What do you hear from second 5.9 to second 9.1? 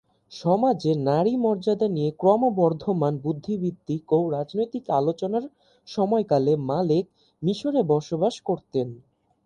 সময়কালে মালেক মিশরে বসবাস করতেন।